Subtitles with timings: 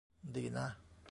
[0.35, 0.67] ดีนะ